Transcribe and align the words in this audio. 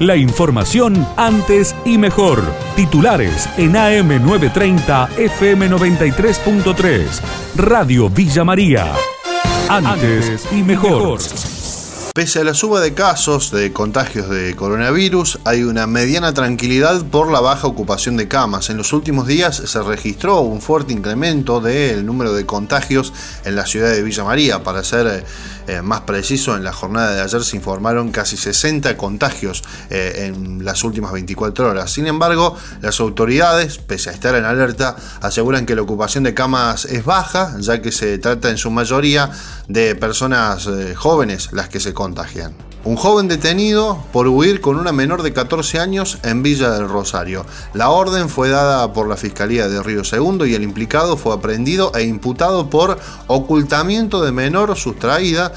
La 0.00 0.16
información 0.16 1.06
antes 1.18 1.76
y 1.84 1.98
mejor. 1.98 2.42
Titulares 2.74 3.46
en 3.58 3.74
AM930 3.74 5.08
FM93.3. 5.08 7.20
Radio 7.56 8.08
Villa 8.08 8.42
María. 8.42 8.94
Antes 9.68 10.48
y 10.52 10.62
mejor. 10.62 11.18
Pese 12.14 12.40
a 12.40 12.44
la 12.44 12.54
suba 12.54 12.80
de 12.80 12.92
casos 12.92 13.52
de 13.52 13.72
contagios 13.72 14.28
de 14.28 14.56
coronavirus, 14.56 15.38
hay 15.44 15.62
una 15.62 15.86
mediana 15.86 16.34
tranquilidad 16.34 17.04
por 17.04 17.30
la 17.30 17.40
baja 17.40 17.68
ocupación 17.68 18.16
de 18.16 18.26
camas. 18.26 18.68
En 18.68 18.78
los 18.78 18.92
últimos 18.92 19.28
días 19.28 19.56
se 19.56 19.82
registró 19.82 20.40
un 20.40 20.60
fuerte 20.60 20.92
incremento 20.92 21.60
del 21.60 22.04
número 22.04 22.32
de 22.32 22.46
contagios 22.46 23.12
en 23.44 23.54
la 23.54 23.64
ciudad 23.64 23.90
de 23.90 24.02
Villa 24.02 24.24
María. 24.24 24.64
Para 24.64 24.82
ser 24.82 25.24
eh, 25.66 25.82
más 25.82 26.02
preciso, 26.02 26.56
en 26.56 26.64
la 26.64 26.72
jornada 26.72 27.14
de 27.14 27.20
ayer 27.20 27.42
se 27.44 27.56
informaron 27.56 28.10
casi 28.10 28.36
60 28.36 28.96
contagios 28.96 29.62
eh, 29.90 30.26
en 30.26 30.64
las 30.64 30.84
últimas 30.84 31.12
24 31.12 31.70
horas. 31.70 31.90
Sin 31.90 32.06
embargo, 32.06 32.56
las 32.80 33.00
autoridades, 33.00 33.78
pese 33.78 34.10
a 34.10 34.12
estar 34.12 34.34
en 34.34 34.44
alerta, 34.44 34.96
aseguran 35.20 35.66
que 35.66 35.74
la 35.74 35.82
ocupación 35.82 36.24
de 36.24 36.34
camas 36.34 36.84
es 36.84 37.04
baja, 37.04 37.56
ya 37.58 37.80
que 37.82 37.92
se 37.92 38.18
trata 38.18 38.50
en 38.50 38.58
su 38.58 38.70
mayoría 38.70 39.30
de 39.68 39.94
personas 39.94 40.66
eh, 40.66 40.94
jóvenes 40.94 41.52
las 41.52 41.68
que 41.68 41.80
se 41.80 41.92
contagian. 41.92 42.69
Un 42.82 42.96
joven 42.96 43.28
detenido 43.28 44.02
por 44.10 44.26
huir 44.26 44.62
con 44.62 44.76
una 44.76 44.90
menor 44.90 45.22
de 45.22 45.34
14 45.34 45.78
años 45.78 46.18
en 46.24 46.42
Villa 46.42 46.70
del 46.70 46.88
Rosario. 46.88 47.44
La 47.74 47.90
orden 47.90 48.30
fue 48.30 48.48
dada 48.48 48.90
por 48.94 49.06
la 49.06 49.18
Fiscalía 49.18 49.68
de 49.68 49.82
Río 49.82 50.02
Segundo 50.02 50.46
y 50.46 50.54
el 50.54 50.62
implicado 50.62 51.18
fue 51.18 51.34
aprendido 51.34 51.92
e 51.94 52.04
imputado 52.04 52.70
por 52.70 52.98
ocultamiento 53.26 54.22
de 54.24 54.32
menor 54.32 54.74
sustraída 54.76 55.52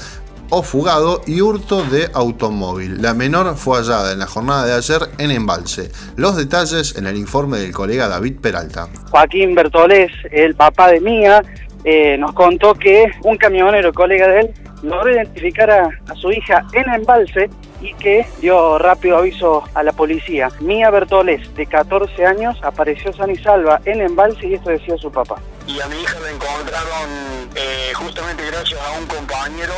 o 0.50 0.62
fugado 0.62 1.22
y 1.26 1.40
hurto 1.40 1.82
de 1.84 2.10
automóvil. 2.12 3.00
La 3.00 3.14
menor 3.14 3.56
fue 3.56 3.78
hallada 3.78 4.12
en 4.12 4.18
la 4.18 4.26
jornada 4.26 4.66
de 4.66 4.74
ayer 4.74 5.00
en 5.16 5.30
Embalse. 5.30 5.90
Los 6.16 6.36
detalles 6.36 6.94
en 6.96 7.06
el 7.06 7.16
informe 7.16 7.56
del 7.56 7.72
colega 7.72 8.06
David 8.06 8.38
Peralta. 8.42 8.88
Joaquín 9.10 9.54
Bertolés, 9.54 10.12
el 10.30 10.54
papá 10.54 10.88
de 10.90 11.00
Mía, 11.00 11.42
eh, 11.84 12.18
nos 12.18 12.34
contó 12.34 12.74
que 12.74 13.10
un 13.22 13.38
camionero, 13.38 13.94
colega 13.94 14.28
de 14.28 14.40
él, 14.40 14.54
logró 14.84 15.10
identificar 15.10 15.70
a, 15.70 16.14
su 16.16 16.30
hija 16.30 16.64
en 16.72 16.88
embalse 16.92 17.50
y 17.80 17.92
que 17.94 18.26
dio 18.40 18.78
rápido 18.78 19.18
aviso 19.18 19.64
a 19.74 19.82
la 19.82 19.92
policía. 19.92 20.48
Mía 20.60 20.90
Bertoles, 20.90 21.54
de 21.54 21.66
14 21.66 22.26
años, 22.26 22.56
apareció 22.62 23.12
san 23.12 23.30
y 23.30 23.36
salva 23.36 23.80
en 23.84 24.00
embalse 24.00 24.46
y 24.46 24.54
esto 24.54 24.70
decía 24.70 24.96
su 24.96 25.10
papá. 25.10 25.36
Y 25.66 25.80
a 25.80 25.86
mi 25.88 25.96
hija 26.00 26.18
la 26.20 26.30
encontraron 26.30 27.10
eh, 27.56 27.92
justamente 27.94 28.46
gracias 28.46 28.80
a 28.80 28.98
un 28.98 29.06
compañero 29.06 29.74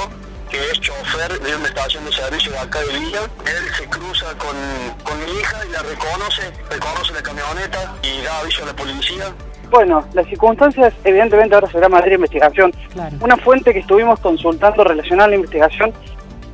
que 0.51 0.59
es 0.71 0.81
chofer 0.81 1.41
de 1.41 1.57
una 1.57 1.67
estación 1.67 2.05
de 2.05 2.13
servicio 2.13 2.53
de 2.53 2.59
acá 2.59 2.81
de 2.81 2.99
Villa. 2.99 3.21
Él 3.45 3.75
se 3.77 3.89
cruza 3.89 4.27
con, 4.39 4.57
con 5.03 5.19
mi 5.25 5.41
hija 5.41 5.65
y 5.67 5.71
la 5.71 5.83
reconoce, 5.83 6.53
reconoce 6.71 7.13
la 7.13 7.23
camioneta 7.23 7.95
y 8.03 8.23
da 8.23 8.39
aviso 8.41 8.63
a 8.63 8.67
la 8.67 8.77
policía 8.77 9.35
bueno, 9.71 10.05
las 10.15 10.27
circunstancias 10.27 10.95
evidentemente 11.05 11.55
ahora 11.55 11.69
será 11.69 11.89
materia 11.89 12.11
de 12.11 12.17
investigación. 12.17 12.73
Una 13.21 13.37
fuente 13.37 13.73
que 13.73 13.81
estuvimos 13.81 14.21
consultando 14.21 14.85
relacionada 14.85 15.27
a 15.27 15.31
la 15.31 15.37
investigación 15.37 15.93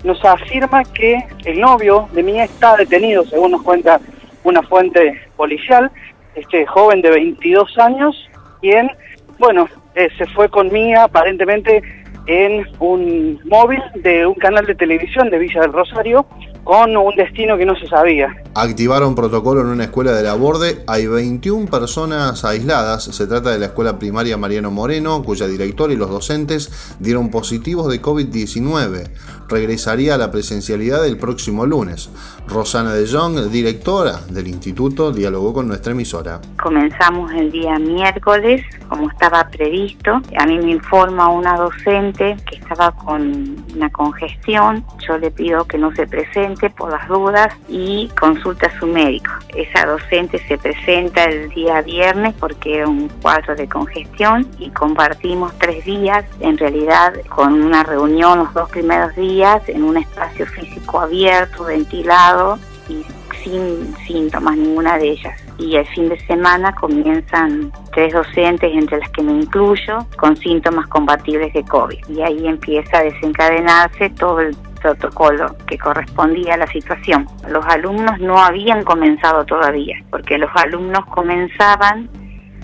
nos 0.05 0.25
afirma 0.25 0.83
que 0.85 1.19
el 1.45 1.61
novio 1.61 2.09
de 2.13 2.23
Mía 2.23 2.45
está 2.45 2.77
detenido, 2.77 3.25
según 3.25 3.53
nos 3.53 3.63
cuenta 3.63 4.01
una 4.45 4.63
fuente 4.63 5.21
policial, 5.37 5.91
este 6.35 6.67
joven 6.67 7.03
de 7.03 7.11
22 7.11 7.79
años, 7.79 8.17
quien, 8.61 8.91
bueno, 9.39 9.69
eh, 9.95 10.09
se 10.19 10.27
fue 10.27 10.49
con 10.49 10.73
Mía 10.73 11.05
aparentemente 11.05 11.83
en 12.27 12.67
un 12.79 13.41
móvil 13.45 13.83
de 13.97 14.27
un 14.27 14.35
canal 14.35 14.65
de 14.67 14.75
televisión 14.75 15.31
de 15.31 15.39
Villa 15.39 15.61
del 15.61 15.73
Rosario 15.73 16.27
con 16.65 16.97
un 16.97 17.15
destino 17.17 17.57
que 17.57 17.67
no 17.67 17.75
se 17.77 17.87
sabía. 17.89 18.29
Activaron 18.55 19.15
protocolo 19.15 19.63
en 19.63 19.69
una 19.69 19.85
escuela 19.85 20.13
de 20.13 20.23
la 20.23 20.35
Borde. 20.35 20.85
Hay 20.87 21.07
21 21.07 21.71
personas 21.71 22.45
aisladas. 22.45 23.05
Se 23.05 23.27
trata 23.27 23.50
de 23.50 23.59
la 23.59 23.67
escuela 23.67 23.99
primaria 23.99 24.37
Mariano 24.37 24.71
Moreno, 24.71 25.22
cuya 25.22 25.47
director 25.47 25.91
y 25.91 25.97
los 25.97 26.11
docentes 26.11 26.97
dieron 27.01 27.31
positivos 27.31 27.91
de 27.91 28.01
COVID-19. 28.01 29.11
Regresaría 29.49 30.15
a 30.15 30.19
la 30.19 30.31
presencialidad 30.31 31.06
el 31.06 31.17
próximo 31.17 31.67
lunes. 31.67 32.11
Rosana 32.47 32.95
de 32.95 33.06
Jong, 33.09 33.51
directora 33.51 34.21
del 34.28 34.49
instituto, 34.49 35.12
dialogó 35.12 35.53
con 35.53 35.69
nuestra 35.69 35.93
emisora. 35.93 36.41
Comenzamos 36.62 37.33
el 37.33 37.51
día 37.51 37.78
miércoles, 37.78 38.62
como 38.89 39.11
estaba 39.11 39.49
previsto. 39.49 40.21
A 40.39 40.47
mí 40.47 40.59
me 40.59 40.72
informa 40.72 41.28
una 41.28 41.56
docente 41.56 42.37
que 42.49 42.56
estaba 42.56 42.93
con 42.93 43.65
una 43.75 43.91
congestión. 43.91 44.84
Yo 45.06 45.19
le 45.19 45.31
pido 45.31 45.65
que 45.65 45.78
no 45.78 45.95
se 45.95 46.06
presente 46.06 46.52
por 46.71 46.91
las 46.91 47.09
dudas 47.09 47.55
y 47.69 48.09
consulta 48.21 48.67
a 48.67 48.79
su 48.79 48.87
médico. 48.87 49.31
Esa 49.55 49.87
docente 49.87 50.39
se 50.47 50.59
presenta 50.59 51.25
el 51.25 51.49
día 51.51 51.83
viernes 51.83 52.35
porque 52.39 52.79
era 52.79 52.89
un 52.89 53.09
cuadro 53.21 53.55
de 53.55 53.69
congestión 53.69 54.47
y 54.59 54.71
compartimos 54.71 55.53
tres 55.59 55.85
días, 55.85 56.25
en 56.41 56.59
realidad 56.59 57.15
con 57.29 57.63
una 57.63 57.83
reunión 57.83 58.39
los 58.39 58.55
dos 58.55 58.71
primeros 58.71 59.15
días 59.17 59.63
en 59.69 59.85
un 59.85 59.97
espacio 59.97 60.47
físico 60.47 61.01
abierto, 61.01 61.65
ventilado 61.65 62.59
y 62.89 63.05
sin 63.43 63.95
síntomas 64.07 64.57
ninguna 64.57 64.99
de 64.99 65.11
ellas. 65.11 65.39
Y 65.59 65.77
el 65.77 65.87
fin 65.89 66.09
de 66.09 66.19
semana 66.27 66.75
comienzan 66.75 67.73
tres 67.93 68.13
docentes, 68.13 68.73
entre 68.73 68.99
las 68.99 69.11
que 69.11 69.23
me 69.23 69.33
incluyo, 69.33 70.07
con 70.17 70.37
síntomas 70.37 70.87
compatibles 70.89 71.53
de 71.53 71.63
COVID. 71.65 72.09
Y 72.09 72.23
ahí 72.23 72.47
empieza 72.47 72.99
a 72.99 73.05
desencadenarse 73.05 74.11
todo 74.11 74.41
el 74.41 74.57
protocolo 74.82 75.56
que 75.66 75.78
correspondía 75.78 76.54
a 76.54 76.56
la 76.59 76.66
situación. 76.66 77.26
Los 77.48 77.65
alumnos 77.66 78.19
no 78.20 78.38
habían 78.38 78.82
comenzado 78.82 79.44
todavía, 79.47 80.03
porque 80.10 80.38
los 80.38 80.50
alumnos 80.54 81.06
comenzaban 81.06 82.10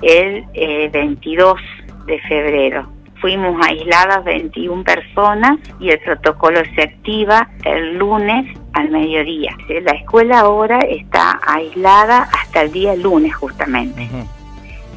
el 0.02 0.44
22 0.90 1.54
eh, 1.54 1.92
de 2.06 2.20
febrero. 2.20 2.88
Fuimos 3.20 3.56
aisladas 3.66 4.22
21 4.24 4.84
personas 4.84 5.58
y 5.80 5.90
el 5.90 5.98
protocolo 6.00 6.60
se 6.74 6.82
activa 6.82 7.48
el 7.64 7.98
lunes 7.98 8.56
al 8.74 8.90
mediodía. 8.90 9.56
La 9.82 9.92
escuela 9.92 10.40
ahora 10.40 10.78
está 10.80 11.40
aislada 11.44 12.28
hasta 12.32 12.62
el 12.62 12.72
día 12.72 12.94
lunes 12.94 13.34
justamente. 13.34 14.08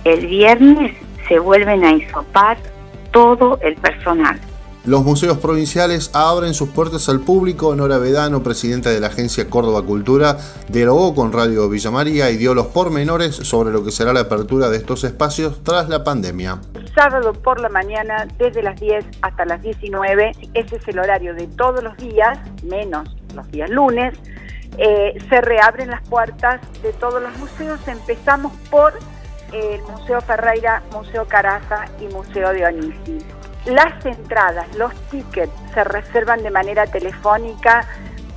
El 0.03 0.27
viernes 0.27 0.95
se 1.27 1.39
vuelven 1.39 1.83
a 1.83 1.93
isopar 1.93 2.57
todo 3.11 3.59
el 3.63 3.75
personal. 3.75 4.39
Los 4.83 5.03
museos 5.03 5.37
provinciales 5.37 6.09
abren 6.15 6.55
sus 6.55 6.69
puertas 6.69 7.07
al 7.07 7.19
público. 7.19 7.75
Nora 7.75 7.99
Vedano, 7.99 8.41
presidenta 8.41 8.89
de 8.89 8.99
la 8.99 9.07
agencia 9.07 9.47
Córdoba 9.47 9.83
Cultura, 9.83 10.37
dialogó 10.69 11.13
con 11.13 11.31
Radio 11.31 11.69
Villa 11.69 11.91
María 11.91 12.31
y 12.31 12.37
dio 12.37 12.55
los 12.55 12.65
pormenores 12.65 13.35
sobre 13.35 13.71
lo 13.71 13.83
que 13.83 13.91
será 13.91 14.11
la 14.11 14.21
apertura 14.21 14.69
de 14.69 14.77
estos 14.77 15.03
espacios 15.03 15.63
tras 15.63 15.87
la 15.87 16.03
pandemia. 16.03 16.59
Sábado 16.95 17.31
por 17.31 17.59
la 17.59 17.69
mañana, 17.69 18.27
desde 18.39 18.63
las 18.63 18.79
10 18.81 19.05
hasta 19.21 19.45
las 19.45 19.61
19, 19.61 20.31
ese 20.55 20.75
es 20.77 20.87
el 20.87 20.97
horario 20.97 21.35
de 21.35 21.45
todos 21.45 21.83
los 21.83 21.95
días, 21.97 22.39
menos 22.63 23.15
los 23.35 23.51
días 23.51 23.69
lunes. 23.69 24.17
Eh, 24.79 25.15
se 25.29 25.41
reabren 25.41 25.91
las 25.91 26.01
puertas 26.07 26.59
de 26.81 26.91
todos 26.93 27.21
los 27.21 27.37
museos. 27.37 27.79
Empezamos 27.87 28.51
por 28.71 28.93
el 29.53 29.79
Museo 29.83 30.21
Ferreira, 30.21 30.81
Museo 30.91 31.27
Caraza 31.27 31.85
y 31.99 32.11
Museo 32.11 32.51
de 32.51 32.65
Onisi. 32.65 33.19
Las 33.65 34.03
entradas, 34.05 34.65
los 34.75 34.91
tickets 35.11 35.51
se 35.73 35.83
reservan 35.83 36.41
de 36.41 36.49
manera 36.49 36.87
telefónica 36.87 37.87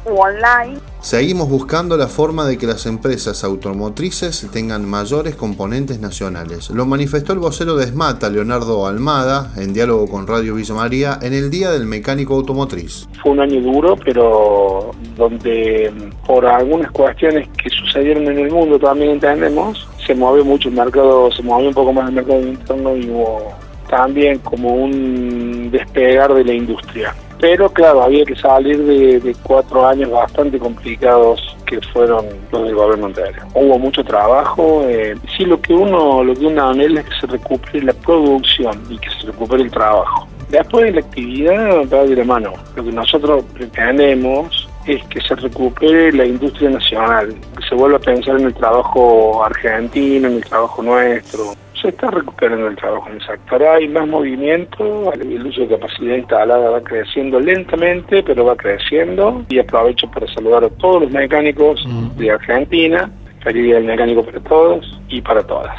u 0.05 0.21
online. 0.21 0.79
Seguimos 1.01 1.49
buscando 1.49 1.97
la 1.97 2.09
forma 2.09 2.47
de 2.47 2.59
que 2.59 2.67
las 2.67 2.85
empresas 2.85 3.43
automotrices 3.43 4.47
tengan 4.53 4.87
mayores 4.87 5.35
componentes 5.35 5.99
nacionales. 5.99 6.69
Lo 6.69 6.85
manifestó 6.85 7.33
el 7.33 7.39
vocero 7.39 7.75
de 7.77 7.85
ESMATA, 7.85 8.29
Leonardo 8.29 8.87
Almada, 8.87 9.53
en 9.57 9.73
diálogo 9.73 10.09
con 10.09 10.27
Radio 10.27 10.55
Villa 10.57 10.75
María, 10.75 11.19
en 11.23 11.33
el 11.33 11.51
Día 11.51 11.71
del 11.71 11.87
Mecánico 11.87 12.35
Automotriz. 12.35 13.09
Fue 13.23 13.33
un 13.33 13.41
año 13.41 13.63
duro, 13.63 13.97
pero 14.05 14.91
donde 15.17 15.91
por 16.27 16.45
algunas 16.45 16.91
cuestiones 16.91 17.49
que 17.57 17.71
sucedieron 17.71 18.25
en 18.25 18.39
el 18.41 18.51
mundo 18.51 18.79
también 18.79 19.13
entendemos, 19.13 19.89
se 20.07 20.15
movió 20.15 20.45
mucho 20.45 20.69
el 20.69 20.75
mercado, 20.75 21.31
se 21.33 21.43
movió 21.43 21.69
un 21.69 21.75
poco 21.75 21.95
más 21.95 22.09
el 22.11 22.15
mercado 22.15 22.41
interno 22.41 22.95
y 22.95 23.09
hubo 23.09 23.64
también 23.89 24.39
como 24.39 24.75
un 24.75 25.71
despegar 25.71 26.35
de 26.35 26.45
la 26.45 26.53
industria. 26.53 27.15
Pero 27.41 27.69
claro, 27.69 28.03
había 28.03 28.25
que 28.25 28.37
salir 28.37 28.79
de, 28.85 29.37
cuatro 29.43 29.87
años 29.87 30.11
bastante 30.11 30.59
complicados 30.59 31.57
que 31.67 31.81
fueron 31.93 32.27
los 32.51 32.65
del 32.65 32.75
gobierno 32.75 33.07
anterior. 33.07 33.47
Hubo 33.55 33.79
mucho 33.79 34.05
trabajo. 34.05 34.83
Eh, 34.89 35.15
sí, 35.37 35.45
lo 35.45 35.61
que 35.61 35.75
uno 35.75 36.23
lo 36.23 36.35
que 36.35 36.47
uno 36.47 36.71
anhela 36.71 37.01
es 37.01 37.07
que 37.07 37.21
se 37.21 37.27
recupere 37.27 37.83
la 37.83 37.93
producción 37.93 38.81
y 38.89 38.99
que 38.99 39.11
se 39.11 39.27
recupere 39.27 39.65
el 39.65 39.71
trabajo. 39.71 40.27
Después 40.49 40.85
de 40.87 40.93
la 40.93 41.01
actividad 41.01 41.89
va 41.93 42.05
de 42.05 42.17
la 42.17 42.25
mano. 42.25 42.53
Lo 42.77 42.85
que 42.85 42.93
nosotros 42.93 43.45
pretendemos 43.55 44.69
es 44.87 45.03
que 45.07 45.21
se 45.21 45.35
recupere 45.35 46.13
la 46.13 46.27
industria 46.27 46.71
nacional, 46.71 47.35
que 47.57 47.67
se 47.69 47.75
vuelva 47.75 47.97
a 47.97 48.01
pensar 48.01 48.39
en 48.39 48.47
el 48.47 48.55
trabajo 48.55 49.45
argentino, 49.45 50.29
en 50.29 50.35
el 50.35 50.45
trabajo 50.45 50.83
nuestro, 50.83 51.55
se 51.85 51.91
está 51.91 52.11
recuperando 52.11 52.67
el 52.67 52.77
trabajo 52.77 53.09
en 53.09 53.17
el 53.17 53.27
sector. 53.27 53.63
Hay 53.63 53.87
más 53.89 54.09
movimiento, 54.09 55.13
el 55.13 55.47
uso 55.47 55.61
de 55.61 55.69
capacidad 55.69 56.17
instalada 56.17 56.71
va 56.71 56.81
creciendo 56.81 57.39
lentamente, 57.39 58.23
pero 58.23 58.47
va 58.47 58.57
creciendo. 58.57 59.45
Y 59.51 59.59
aprovecho 59.59 60.11
para 60.11 60.27
saludar 60.33 60.65
a 60.65 60.71
todos 60.71 61.03
los 61.03 61.11
mecánicos 61.11 61.87
de 62.17 62.31
Argentina. 62.31 63.11
Feliz 63.43 63.65
Día 63.65 63.75
del 63.75 63.85
Mecánico 63.85 64.25
para 64.25 64.41
todos 64.41 64.99
y 65.11 65.21
para 65.21 65.47
todas. 65.47 65.77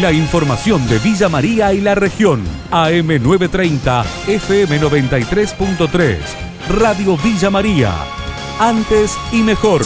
La 0.00 0.10
información 0.10 0.88
de 0.88 0.98
Villa 0.98 1.28
María 1.28 1.74
y 1.74 1.82
la 1.82 1.94
región. 1.94 2.42
AM930, 2.70 4.02
FM93.3. 4.28 6.16
Radio 6.70 7.18
Villa 7.22 7.50
María. 7.50 7.92
Antes 8.58 9.18
y 9.30 9.42
mejor. 9.42 9.82